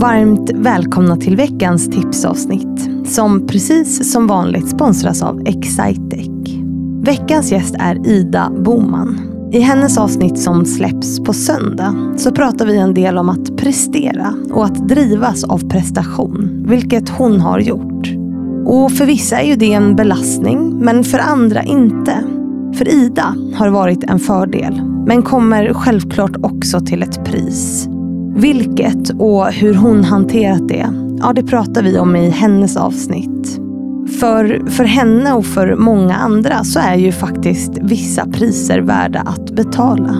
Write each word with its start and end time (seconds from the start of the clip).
Varmt 0.00 0.50
välkomna 0.54 1.16
till 1.16 1.36
veckans 1.36 1.90
tipsavsnitt 1.90 2.90
som 3.06 3.46
precis 3.46 4.12
som 4.12 4.26
vanligt 4.26 4.68
sponsras 4.68 5.22
av 5.22 5.42
Excitec. 5.46 6.28
Veckans 7.02 7.52
gäst 7.52 7.74
är 7.78 8.06
Ida 8.06 8.52
Boman. 8.64 9.20
I 9.52 9.60
hennes 9.60 9.98
avsnitt 9.98 10.38
som 10.38 10.64
släpps 10.64 11.20
på 11.20 11.32
söndag 11.32 12.14
så 12.16 12.32
pratar 12.32 12.66
vi 12.66 12.76
en 12.76 12.94
del 12.94 13.18
om 13.18 13.28
att 13.28 13.56
prestera 13.56 14.34
och 14.50 14.64
att 14.64 14.88
drivas 14.88 15.44
av 15.44 15.68
prestation, 15.68 16.64
vilket 16.68 17.08
hon 17.08 17.40
har 17.40 17.60
gjort. 17.60 18.08
Och 18.66 18.92
för 18.92 19.06
vissa 19.06 19.40
är 19.40 19.46
ju 19.46 19.56
det 19.56 19.72
en 19.72 19.96
belastning, 19.96 20.78
men 20.78 21.04
för 21.04 21.18
andra 21.18 21.62
inte. 21.62 22.24
För 22.74 22.88
Ida 22.88 23.34
har 23.54 23.66
det 23.66 23.72
varit 23.72 24.04
en 24.04 24.18
fördel, 24.18 24.82
men 25.06 25.22
kommer 25.22 25.74
självklart 25.74 26.36
också 26.42 26.80
till 26.80 27.02
ett 27.02 27.24
pris. 27.24 27.88
Vilket 28.38 29.10
och 29.18 29.46
hur 29.46 29.74
hon 29.74 30.04
hanterat 30.04 30.68
det, 30.68 30.90
ja 31.18 31.32
det 31.32 31.42
pratar 31.42 31.82
vi 31.82 31.98
om 31.98 32.16
i 32.16 32.30
hennes 32.30 32.76
avsnitt. 32.76 33.60
För, 34.20 34.70
för 34.70 34.84
henne 34.84 35.32
och 35.32 35.46
för 35.46 35.76
många 35.76 36.14
andra 36.14 36.64
så 36.64 36.80
är 36.80 36.94
ju 36.94 37.12
faktiskt 37.12 37.78
vissa 37.82 38.26
priser 38.26 38.78
värda 38.78 39.20
att 39.20 39.50
betala. 39.50 40.18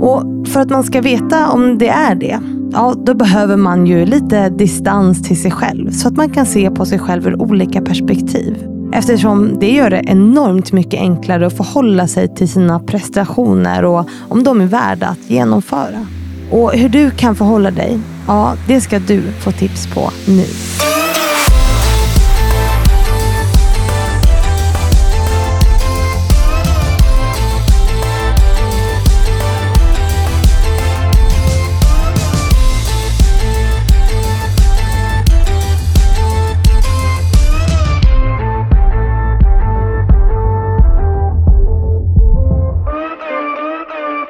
Och 0.00 0.48
för 0.48 0.60
att 0.60 0.70
man 0.70 0.84
ska 0.84 1.00
veta 1.00 1.50
om 1.50 1.78
det 1.78 1.88
är 1.88 2.14
det, 2.14 2.40
ja 2.72 2.94
då 3.06 3.14
behöver 3.14 3.56
man 3.56 3.86
ju 3.86 4.06
lite 4.06 4.48
distans 4.48 5.22
till 5.22 5.42
sig 5.42 5.50
själv. 5.50 5.90
Så 5.90 6.08
att 6.08 6.16
man 6.16 6.30
kan 6.30 6.46
se 6.46 6.70
på 6.70 6.86
sig 6.86 6.98
själv 6.98 7.26
ur 7.26 7.42
olika 7.42 7.82
perspektiv. 7.82 8.66
Eftersom 8.92 9.58
det 9.60 9.70
gör 9.70 9.90
det 9.90 10.02
enormt 10.06 10.72
mycket 10.72 11.00
enklare 11.00 11.46
att 11.46 11.56
förhålla 11.56 12.08
sig 12.08 12.34
till 12.34 12.48
sina 12.48 12.80
prestationer 12.80 13.84
och 13.84 14.08
om 14.28 14.44
de 14.44 14.60
är 14.60 14.66
värda 14.66 15.06
att 15.06 15.30
genomföra. 15.30 16.06
Och 16.52 16.72
hur 16.72 16.88
du 16.88 17.10
kan 17.10 17.36
förhålla 17.36 17.70
dig, 17.70 17.98
ja 18.26 18.56
det 18.66 18.80
ska 18.80 18.98
du 18.98 19.22
få 19.40 19.52
tips 19.52 19.86
på 19.86 20.10
nu. 20.26 20.46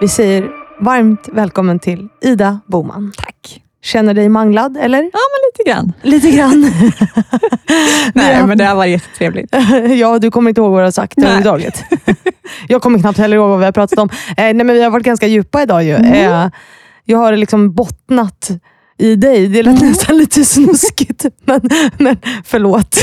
Vi 0.01 0.09
säger 0.09 0.62
varmt 0.83 1.29
välkommen 1.33 1.79
till 1.79 2.09
Ida 2.23 2.61
Boman. 2.67 3.13
Tack. 3.17 3.63
Känner 3.85 4.15
dig 4.15 4.29
manglad, 4.29 4.77
eller? 4.77 4.99
Ja, 4.99 5.03
men 5.33 5.41
lite 5.53 5.71
grann. 5.71 5.93
Lite 6.03 6.31
grann. 6.31 6.73
Nej, 8.15 8.47
men 8.47 8.59
det 8.59 8.65
har 8.65 8.75
varit 8.77 8.91
jättetrevligt. 8.91 9.55
ja, 10.01 10.19
du 10.19 10.31
kommer 10.31 10.49
inte 10.51 10.61
ihåg 10.61 10.71
vad 10.73 10.81
du 10.81 10.85
har 10.85 10.91
sagt 10.91 11.19
överhuvudtaget. 11.19 11.83
jag 12.69 12.83
kommer 12.83 12.99
knappt 12.99 13.19
heller 13.19 13.37
ihåg 13.37 13.49
vad 13.49 13.59
vi 13.59 13.65
har 13.65 13.73
pratat 13.73 13.99
om. 13.99 14.09
Eh, 14.29 14.35
nej, 14.37 14.55
men 14.55 14.73
vi 14.73 14.83
har 14.83 14.91
varit 14.91 15.05
ganska 15.07 15.27
djupa 15.27 15.63
idag. 15.63 15.85
Ju. 15.85 15.95
Mm. 15.95 16.13
Eh, 16.13 16.51
jag 17.05 17.19
har 17.19 17.37
liksom 17.37 17.75
bottnat 17.75 18.51
i 18.99 19.17
dig. 19.17 19.49
Det 19.49 19.63
lät 19.63 19.77
Mm. 19.79 19.89
nästan 19.89 20.17
lite 20.19 20.45
snuskigt, 20.45 21.25
men, 21.45 21.61
men 21.99 22.17
förlåt. 22.45 22.97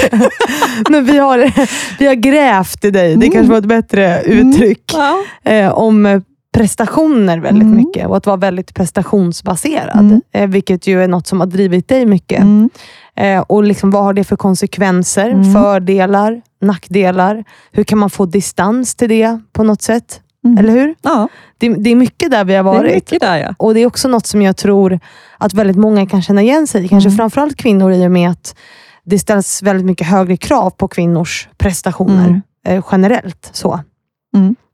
men 0.90 1.06
vi 1.06 1.18
har, 1.18 1.52
vi 2.00 2.08
har 2.08 2.14
grävt 2.16 2.86
i 2.86 2.92
dig. 2.92 3.08
Det 3.10 3.14
Mm. 3.26 3.32
kanske 3.32 3.52
var 3.52 3.58
ett 3.58 3.66
bättre 3.66 4.22
uttryck. 4.24 4.94
Ja. 4.94 5.24
eh, 5.52 5.70
om 5.72 6.22
prestationer 6.54 7.40
väldigt 7.40 7.64
Mm. 7.64 7.76
mycket 7.78 8.08
och 8.08 8.18
att 8.18 8.26
vara 8.26 8.38
väldigt 8.38 8.74
prestationsbaserad. 8.74 10.00
Mm. 10.00 10.22
Eh, 10.34 10.48
vilket 10.50 10.88
ju 10.88 11.04
är 11.04 11.08
något 11.08 11.28
som 11.28 11.40
har 11.40 11.48
drivit 11.48 11.88
dig 11.88 12.06
mycket. 12.06 12.40
Mm. 12.42 12.70
Eh, 13.16 13.40
och 13.48 13.64
liksom, 13.64 13.92
vad 13.92 14.04
har 14.04 14.14
det 14.14 14.24
för 14.24 14.36
konsekvenser? 14.36 15.30
Mm. 15.30 15.54
Fördelar, 15.54 16.42
nackdelar? 16.62 17.44
Hur 17.72 17.84
kan 17.84 17.98
man 17.98 18.10
få 18.10 18.26
distans 18.26 18.96
till 18.96 19.10
det 19.10 19.40
på 19.54 19.64
något 19.64 19.82
sätt? 19.82 20.22
Mm. 20.46 20.58
Eller 20.58 20.74
hur? 20.74 20.96
ja, 21.02 21.28
Det, 21.58 21.70
det 21.70 21.90
är 21.90 21.96
mycket 21.96 22.32
där 22.32 22.44
vi 22.46 22.56
har 22.56 22.64
det 22.64 22.70
är 22.70 22.74
varit. 22.78 22.94
mycket 22.96 23.22
där 23.22 23.38
ja. 23.38 23.54
Och 23.58 23.74
det 23.74 23.80
är 23.80 23.86
också 23.86 24.08
något 24.08 24.26
som 24.26 24.42
jag 24.42 24.58
tror 24.58 25.00
att 25.38 25.54
väldigt 25.54 25.78
många 25.78 26.06
kan 26.06 26.22
känna 26.22 26.42
igen 26.42 26.68
sig 26.68 26.86
i. 26.86 26.88
Kanske 26.88 27.10
Mm. 27.10 27.18
framförallt 27.18 27.56
kvinnor 27.56 27.92
i 27.92 28.08
och 28.08 28.12
med 28.12 28.30
att 28.30 28.56
det 29.04 29.20
ställs 29.20 29.64
väldigt 29.64 29.86
mycket 29.86 30.08
högre 30.08 30.38
krav 30.38 30.70
på 30.70 30.88
kvinnors 30.88 31.48
prestationer 31.58 32.42
eh, 32.68 32.86
generellt. 32.92 33.50
Så. 33.54 33.80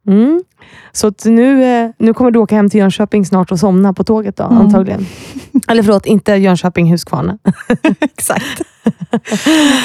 Mm. 0.06 0.18
Mm. 0.24 0.42
Så 0.92 1.12
nu, 1.24 1.64
eh, 1.64 1.90
nu 1.98 2.14
kommer 2.14 2.30
du 2.30 2.38
åka 2.38 2.54
hem 2.56 2.70
till 2.70 2.80
Jönköping 2.80 3.26
snart 3.26 3.52
och 3.52 3.58
somna 3.60 3.92
på 3.92 4.04
tåget 4.04 4.36
då, 4.36 4.44
Mm. 4.44 4.58
antagligen. 4.58 5.06
Eller 5.68 5.82
förlåt, 5.82 6.06
inte 6.06 6.32
Jönköping, 6.32 6.90
Huskvarna. 6.92 7.38
Exakt. 8.00 8.62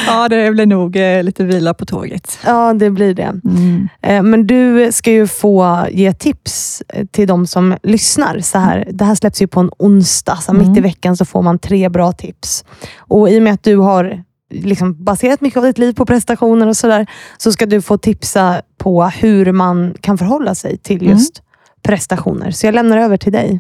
ja, 0.08 0.30
det 0.30 0.52
blir 0.52 0.66
nog 0.66 0.96
eh, 0.96 1.24
lite 1.24 1.44
vila 1.44 1.74
på 1.74 1.86
tåget. 1.86 2.40
Ja, 2.46 2.74
det 2.74 2.90
blir 2.90 3.14
det. 3.14 3.34
Mm. 3.46 3.88
Eh, 4.02 4.24
Men 4.24 4.48
du 4.48 4.92
ska 4.92 5.12
ju 5.12 5.28
få 5.28 5.86
ge 5.92 6.14
tips 6.14 6.84
till 7.12 7.28
de 7.28 7.48
som 7.48 7.76
lyssnar. 7.84 8.40
Så 8.40 8.58
här, 8.60 8.88
det 8.92 9.06
här 9.06 9.16
släpps 9.16 9.42
ju 9.42 9.48
på 9.48 9.60
en 9.60 9.72
onsdag, 9.78 10.36
så 10.42 10.54
mitt 10.54 10.68
i 10.68 10.70
Mm. 10.72 10.84
veckan 10.84 11.18
så 11.18 11.26
får 11.26 11.42
man 11.42 11.60
tre 11.60 11.90
bra 11.90 12.12
tips. 12.12 12.66
Och 12.98 13.30
I 13.30 13.40
och 13.40 13.44
med 13.44 13.54
att 13.54 13.64
du 13.64 13.76
har 13.78 14.24
liksom 14.52 15.04
baserat 15.04 15.42
mycket 15.42 15.58
av 15.58 15.64
ditt 15.64 15.78
liv 15.78 15.94
på 15.94 16.06
prestationer 16.06 16.68
och 16.68 16.78
sådär, 16.78 17.06
så 17.38 17.52
ska 17.52 17.66
du 17.66 17.82
få 17.82 17.98
tipsa 17.98 18.62
på 18.78 19.04
hur 19.04 19.52
man 19.52 19.94
kan 20.02 20.18
förhålla 20.18 20.56
sig 20.56 20.78
till 20.78 21.02
Mm. 21.02 21.12
just 21.14 21.42
prestationer. 21.84 22.52
Så 22.52 22.66
jag 22.68 22.76
lämnar 22.76 22.98
över 22.98 23.18
till 23.18 23.32
dig. 23.32 23.60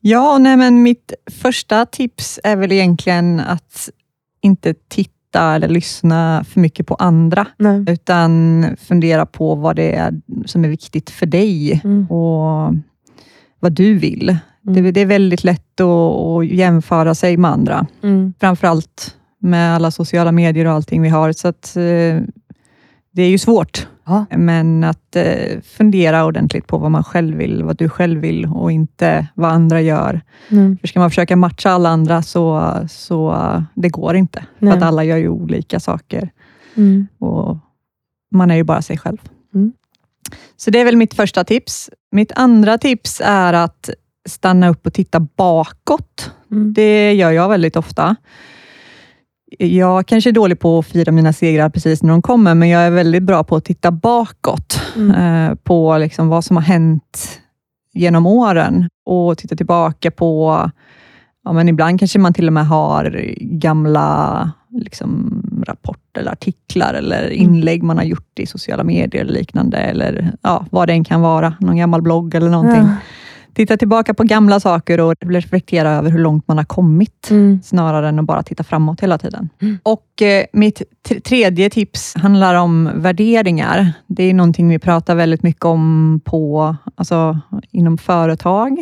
Ja, 0.00 0.38
nej, 0.38 0.56
men 0.56 0.82
mitt 0.82 1.12
första 1.42 1.86
tips 1.86 2.40
är 2.44 2.56
väl 2.56 2.72
egentligen 2.72 3.40
att 3.40 3.88
inte 4.40 4.74
titta 4.88 5.54
eller 5.54 5.68
lyssna 5.68 6.44
för 6.48 6.60
mycket 6.60 6.86
på 6.86 6.94
andra, 6.94 7.46
Nej. 7.58 7.84
utan 7.88 8.64
fundera 8.88 9.26
på 9.26 9.54
vad 9.54 9.76
det 9.76 9.92
är 9.92 10.20
som 10.46 10.64
är 10.64 10.68
viktigt 10.68 11.10
för 11.10 11.26
dig 11.26 11.80
Mm. 11.84 12.06
och 12.10 12.74
vad 13.60 13.72
du 13.72 13.98
vill. 13.98 14.28
Mm. 14.28 14.84
Det, 14.84 14.90
det 14.90 15.00
är 15.00 15.06
väldigt 15.06 15.44
lätt 15.44 15.80
att, 15.80 15.86
att 15.86 16.46
jämföra 16.46 17.14
sig 17.14 17.36
med 17.36 17.50
andra. 17.50 17.86
Mm. 18.02 18.34
framförallt 18.40 19.14
med 19.46 19.74
alla 19.74 19.90
sociala 19.90 20.32
medier 20.32 20.66
och 20.66 20.72
allting 20.72 21.02
vi 21.02 21.08
har. 21.08 21.32
Så 21.32 21.48
att, 21.48 21.76
eh, 21.76 22.20
det 23.10 23.22
är 23.22 23.28
ju 23.28 23.38
svårt. 23.38 23.88
Ja. 24.04 24.24
Men 24.30 24.84
att 24.84 25.16
eh, 25.16 25.60
fundera 25.64 26.24
ordentligt 26.24 26.66
på 26.66 26.78
vad 26.78 26.90
man 26.90 27.04
själv 27.04 27.36
vill, 27.36 27.64
vad 27.64 27.76
du 27.76 27.88
själv 27.88 28.20
vill 28.20 28.46
och 28.46 28.72
inte 28.72 29.26
vad 29.34 29.50
andra 29.50 29.80
gör. 29.80 30.20
Mm. 30.48 30.78
För 30.78 30.88
ska 30.88 31.00
man 31.00 31.10
försöka 31.10 31.36
matcha 31.36 31.70
alla 31.70 31.88
andra 31.88 32.22
så, 32.22 32.72
så 32.88 33.36
det 33.74 33.88
går 33.88 34.16
inte. 34.16 34.44
Nej. 34.58 34.70
För 34.72 34.78
att 34.78 34.84
alla 34.84 35.04
gör 35.04 35.16
ju 35.16 35.28
olika 35.28 35.80
saker 35.80 36.30
Mm. 36.76 37.06
och 37.18 37.58
man 38.30 38.50
är 38.50 38.54
ju 38.56 38.64
bara 38.64 38.82
sig 38.82 38.98
själv. 38.98 39.18
Mm. 39.54 39.72
Så 40.56 40.70
det 40.70 40.80
är 40.80 40.84
väl 40.84 40.96
mitt 40.96 41.14
första 41.14 41.44
tips. 41.44 41.90
Mitt 42.12 42.32
andra 42.34 42.78
tips 42.78 43.22
är 43.24 43.52
att 43.52 43.90
stanna 44.28 44.68
upp 44.68 44.86
och 44.86 44.92
titta 44.92 45.20
bakåt. 45.20 46.30
Mm. 46.50 46.72
Det 46.72 47.12
gör 47.12 47.30
jag 47.30 47.48
väldigt 47.48 47.76
ofta. 47.76 48.16
Jag 49.58 50.06
kanske 50.06 50.30
är 50.30 50.32
dålig 50.32 50.58
på 50.58 50.78
att 50.78 50.86
fira 50.86 51.12
mina 51.12 51.32
segrar 51.32 51.68
precis 51.68 52.02
när 52.02 52.10
de 52.10 52.22
kommer, 52.22 52.54
men 52.54 52.68
jag 52.68 52.82
är 52.82 52.90
väldigt 52.90 53.22
bra 53.22 53.44
på 53.44 53.56
att 53.56 53.64
titta 53.64 53.90
bakåt 53.90 54.80
Mm. 54.96 55.10
eh, 55.50 55.54
på 55.54 55.98
liksom 55.98 56.28
vad 56.28 56.44
som 56.44 56.56
har 56.56 56.62
hänt 56.64 57.40
genom 57.92 58.26
åren 58.26 58.88
och 59.06 59.38
titta 59.38 59.56
tillbaka 59.56 60.10
på, 60.10 60.70
ja, 61.44 61.52
men 61.52 61.68
ibland 61.68 61.98
kanske 61.98 62.18
man 62.18 62.34
till 62.34 62.46
och 62.46 62.52
med 62.52 62.66
har 62.66 63.24
gamla 63.40 64.50
liksom, 64.70 65.42
rapporter, 65.66 66.20
eller 66.20 66.32
artiklar 66.32 66.94
eller 66.94 67.28
inlägg 67.28 67.82
man 67.82 67.96
har 67.96 68.04
gjort 68.04 68.38
i 68.38 68.46
sociala 68.46 68.84
medier 68.84 69.20
eller 69.22 69.32
liknande, 69.34 69.76
eller 69.76 70.32
ja, 70.42 70.66
vad 70.70 70.88
det 70.88 70.92
än 70.92 71.04
kan 71.04 71.20
vara, 71.20 71.54
någon 71.60 71.76
gammal 71.76 72.02
blogg 72.02 72.34
eller 72.34 72.50
någonting. 72.50 72.82
Ja. 72.82 72.96
Titta 73.56 73.76
tillbaka 73.76 74.14
på 74.14 74.22
gamla 74.22 74.60
saker 74.60 75.00
och 75.00 75.14
reflektera 75.26 75.90
över 75.90 76.10
hur 76.10 76.18
långt 76.18 76.48
man 76.48 76.56
har 76.56 76.64
kommit, 76.64 77.28
Mm. 77.30 77.60
snarare 77.64 78.08
än 78.08 78.18
att 78.18 78.24
bara 78.24 78.42
titta 78.42 78.64
framåt 78.64 79.00
hela 79.00 79.18
tiden. 79.18 79.48
Mm. 79.62 79.78
Och 79.82 80.22
eh, 80.22 80.44
Mitt 80.52 80.82
tredje 81.24 81.70
tips 81.70 82.14
handlar 82.16 82.54
om 82.54 82.90
värderingar. 82.94 83.92
Det 84.06 84.22
är 84.24 84.34
någonting 84.34 84.68
vi 84.68 84.78
pratar 84.78 85.14
väldigt 85.14 85.42
mycket 85.42 85.64
om 85.64 86.20
på, 86.24 86.76
alltså, 86.94 87.38
inom 87.70 87.98
företag 87.98 88.78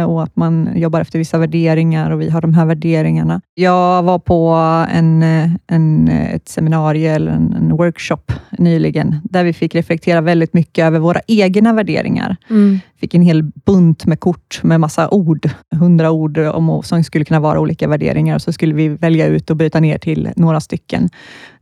eh, 0.00 0.10
och 0.10 0.22
att 0.22 0.36
man 0.36 0.68
jobbar 0.76 1.00
efter 1.00 1.18
vissa 1.18 1.38
värderingar 1.38 2.10
och 2.10 2.20
vi 2.20 2.30
har 2.30 2.40
de 2.40 2.54
här 2.54 2.64
värderingarna. 2.66 3.40
Jag 3.54 4.02
var 4.02 4.18
på 4.18 4.48
en, 4.92 5.22
eh, 5.22 5.50
en, 5.66 6.08
eh, 6.08 6.34
ett 6.34 6.48
seminarium 6.48 7.14
eller 7.14 7.32
en, 7.32 7.52
en 7.52 7.76
workshop 7.76 8.32
nyligen, 8.58 9.16
där 9.24 9.44
vi 9.44 9.52
fick 9.52 9.74
reflektera 9.74 10.20
väldigt 10.20 10.54
mycket 10.54 10.84
över 10.84 10.98
våra 10.98 11.20
egna 11.26 11.72
värderingar 11.72 12.36
Mm. 12.50 12.80
fick 13.00 13.14
en 13.14 13.22
hel 13.22 13.42
bunt 13.42 14.06
med 14.06 14.17
kort 14.18 14.60
med 14.62 14.80
massa 14.80 15.08
ord, 15.10 15.50
hundra 15.74 16.10
ord 16.10 16.38
om, 16.38 16.82
som 16.82 17.04
skulle 17.04 17.24
kunna 17.24 17.40
vara 17.40 17.60
olika 17.60 17.88
värderingar 17.88 18.34
och 18.34 18.42
så 18.42 18.52
skulle 18.52 18.74
vi 18.74 18.88
välja 18.88 19.26
ut 19.26 19.50
och 19.50 19.56
bryta 19.56 19.80
ner 19.80 19.98
till 19.98 20.32
några 20.36 20.60
stycken. 20.60 21.08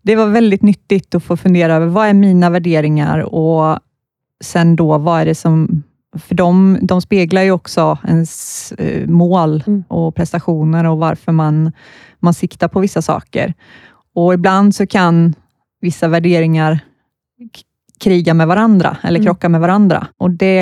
Det 0.02 0.16
var 0.16 0.26
väldigt 0.26 0.62
nyttigt 0.62 1.14
att 1.14 1.24
få 1.24 1.36
fundera 1.36 1.74
över 1.74 1.86
vad 1.86 2.06
är 2.06 2.14
mina 2.14 2.50
värderingar 2.50 3.18
och 3.18 3.78
sen 4.44 4.76
då 4.76 4.98
vad 4.98 5.20
är 5.20 5.26
det 5.26 5.34
som 5.34 5.82
för 6.18 6.34
de, 6.34 6.78
de 6.82 7.00
speglar 7.02 7.42
ju 7.42 7.50
också 7.50 7.98
ens 8.08 8.72
eh, 8.72 9.08
mål 9.08 9.62
Mm. 9.66 9.84
och 9.88 10.14
prestationer 10.14 10.84
och 10.84 10.98
varför 10.98 11.32
man, 11.32 11.72
man 12.20 12.34
siktar 12.34 12.68
på 12.68 12.80
vissa 12.80 13.02
saker. 13.02 13.54
Och 14.14 14.34
ibland 14.34 14.74
så 14.74 14.86
kan 14.86 15.34
vissa 15.80 16.08
värderingar 16.08 16.80
kriga 18.00 18.34
med 18.34 18.46
varandra 18.46 18.96
eller 19.02 19.18
Mm. 19.20 19.26
krocka 19.26 19.48
med 19.48 19.60
varandra. 19.60 20.06
Och 20.18 20.30
Det 20.30 20.60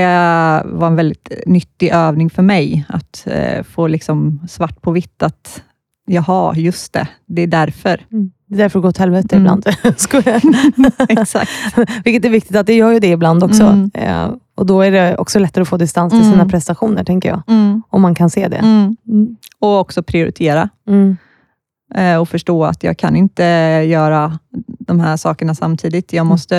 var 0.65 0.87
en 0.87 0.97
väldigt 0.97 1.29
nyttig 1.47 1.89
övning 1.93 2.31
för 2.31 2.43
mig, 2.43 2.85
att 2.89 3.27
eh, 3.27 3.63
få 3.63 3.87
liksom 3.87 4.41
svart 4.49 4.83
på 4.83 4.91
vitt 4.93 5.23
att 5.23 5.63
jaha, 6.07 6.55
just 6.57 6.93
det, 6.93 7.09
det 7.27 7.43
är 7.43 7.47
därför. 7.47 8.01
Det 8.49 8.55
är 8.55 8.59
därför 8.59 8.79
det 8.79 8.83
går 8.83 8.89
åt 8.89 8.99
helvete 8.99 9.37
Mm. 9.37 9.43
ibland. 9.43 9.65
Skojar. 10.01 10.41
Exakt. 11.09 11.51
Vilket 12.05 12.25
är 12.25 12.31
viktigt 12.31 12.57
att 12.57 12.67
det 12.67 12.75
gör 12.75 12.93
ju 12.93 12.99
det 12.99 13.11
ibland 13.11 13.45
också. 13.45 13.63
Mm. 13.65 13.91
Eh, 13.95 14.31
och 14.57 14.67
Då 14.67 14.81
är 14.83 14.91
det 14.91 15.17
också 15.17 15.39
lättare 15.39 15.63
att 15.63 15.69
få 15.69 15.77
distans 15.77 16.11
till 16.13 16.21
Mm. 16.21 16.33
sina 16.33 16.49
prestationer, 16.49 17.05
tänker 17.05 17.29
jag. 17.29 17.43
Mm. 17.49 17.83
Om 17.91 18.03
man 18.03 18.15
kan 18.15 18.31
se 18.31 18.49
det. 18.49 18.57
Mm. 18.57 18.97
Mm. 19.09 19.37
Och 19.59 19.79
också 19.81 20.03
prioritera. 20.03 20.69
Mm. 20.89 21.17
eh, 21.95 22.17
och 22.17 22.29
förstå 22.29 22.65
att 22.65 22.83
jag 22.85 22.99
kan 22.99 23.17
inte 23.17 23.45
göra 23.89 24.39
de 24.87 25.01
här 25.01 25.17
sakerna 25.17 25.55
samtidigt. 25.55 26.13
Jag 26.13 26.27
måste, 26.27 26.57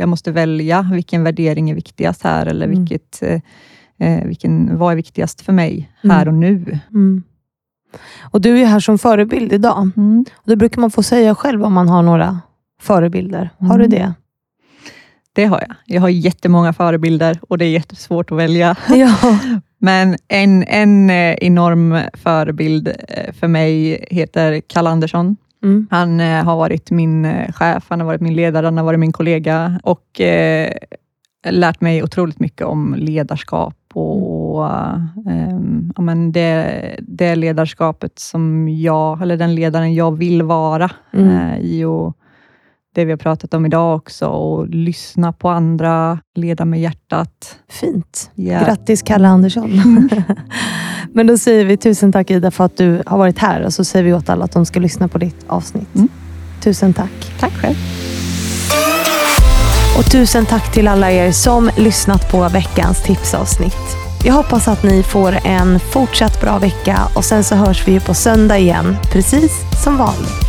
jag 0.00 0.08
måste 0.08 0.32
välja 0.32 0.88
vilken 0.92 1.24
värdering 1.24 1.70
är 1.70 1.74
viktigast 1.74 2.22
här, 2.24 2.46
eller 2.46 2.66
Mm. 2.66 2.78
vilket, 2.78 3.22
eh, 3.22 3.40
eh, 4.08 4.24
vilken, 4.24 4.78
vad 4.78 4.92
är 4.92 4.96
viktigast 4.96 5.40
för 5.40 5.52
mig 5.52 5.90
Mm. 6.04 6.16
här 6.16 6.28
och 6.28 6.34
nu. 6.34 6.78
Mm. 6.90 7.22
Och 8.30 8.40
Du 8.40 8.58
är 8.60 8.64
här 8.66 8.80
som 8.80 8.98
förebild 8.98 9.52
idag. 9.52 9.90
Och 10.34 10.42
Då 10.50 10.56
brukar 10.56 10.80
man 10.80 10.90
få 10.90 11.02
säga 11.02 11.34
själv 11.34 11.64
om 11.64 11.72
man 11.72 11.88
har 11.88 12.02
några 12.02 12.40
förebilder. 12.80 13.50
Har 13.58 13.78
du 13.78 13.84
Mm. 13.84 13.90
det? 13.90 14.12
Det 15.32 15.44
har 15.44 15.60
jag. 15.60 15.76
Jag 15.86 16.00
har 16.00 16.08
jättemånga 16.08 16.72
förebilder 16.72 17.38
och 17.48 17.58
det 17.58 17.64
är 17.64 17.70
jättesvårt 17.70 18.30
att 18.32 18.38
välja. 18.38 18.76
Ja. 18.88 19.14
Men 19.80 20.16
en, 20.28 20.64
en 20.64 21.10
eh, 21.10 21.34
enorm 21.34 21.98
förebild 22.14 22.88
eh, 23.08 23.32
för 23.32 23.48
mig 23.48 24.04
heter 24.10 24.60
Kalle 24.66 24.90
Andersson. 24.90 25.36
Mm. 25.62 25.86
Han 25.90 26.20
eh, 26.20 26.44
har 26.44 26.56
varit 26.56 26.90
min 26.90 27.24
eh, 27.24 27.52
chef, 27.52 27.86
han 27.88 28.00
har 28.00 28.06
varit 28.06 28.20
min 28.20 28.34
ledare, 28.34 28.66
han 28.66 28.76
har 28.76 28.84
varit 28.84 29.00
min 29.00 29.12
kollega 29.12 29.80
och 29.82 30.20
eh, 30.20 30.72
lärt 31.50 31.80
mig 31.80 32.02
otroligt 32.02 32.40
mycket 32.40 32.66
om 32.66 32.94
ledarskap 32.98 33.74
och 33.94 34.66
eh, 34.66 35.58
ja, 35.96 36.02
men 36.02 36.32
det, 36.32 36.96
det 37.02 37.36
ledarskapet 37.36 38.18
som 38.18 38.68
jag, 38.68 39.22
eller 39.22 39.36
den 39.36 39.54
ledaren 39.54 39.94
jag 39.94 40.16
vill 40.18 40.42
vara 40.42 40.90
Mm. 41.12 41.28
eh, 41.30 41.58
i 41.58 41.84
och 41.84 42.14
det 42.94 43.04
vi 43.04 43.12
har 43.12 43.16
pratat 43.18 43.54
om 43.54 43.66
idag 43.66 43.96
också 43.96 44.26
och 44.26 44.68
lyssna 44.68 45.32
på 45.32 45.48
andra, 45.48 46.18
leda 46.34 46.64
med 46.64 46.80
hjärtat. 46.80 47.58
Fint. 47.68 48.30
Ja. 48.34 48.60
Grattis 48.64 49.02
Kalle 49.02 49.28
Andersson. 49.28 49.70
Men 51.18 51.26
då 51.26 51.38
säger 51.38 51.64
vi 51.64 51.76
tusen 51.76 52.12
tack 52.12 52.30
Ida 52.30 52.50
för 52.50 52.64
att 52.64 52.76
du 52.76 53.02
har 53.06 53.18
varit 53.18 53.38
här 53.38 53.62
och 53.62 53.72
så 53.72 53.84
säger 53.84 54.04
vi 54.04 54.12
åt 54.12 54.28
alla 54.28 54.44
att 54.44 54.52
de 54.52 54.66
ska 54.66 54.80
lyssna 54.80 55.08
på 55.08 55.18
ditt 55.18 55.44
avsnitt. 55.46 55.94
Mm. 55.94 56.08
Tusen 56.62 56.94
tack. 56.94 57.32
Tack 57.40 57.52
själv. 57.52 57.76
Och 59.98 60.10
tusen 60.10 60.46
tack 60.46 60.72
till 60.72 60.88
alla 60.88 61.10
er 61.10 61.32
som 61.32 61.70
lyssnat 61.76 62.30
på 62.30 62.48
veckans 62.48 63.02
tipsavsnitt. 63.02 63.96
Jag 64.24 64.34
hoppas 64.34 64.68
att 64.68 64.82
ni 64.82 65.02
får 65.02 65.38
en 65.44 65.80
fortsatt 65.80 66.40
bra 66.40 66.58
vecka 66.58 66.98
och 67.14 67.24
sen 67.24 67.44
så 67.44 67.54
hörs 67.54 67.88
vi 67.88 67.92
ju 67.92 68.00
på 68.00 68.14
söndag 68.14 68.58
igen, 68.58 68.96
precis 69.12 69.52
som 69.84 69.96
vanligt. 69.96 70.47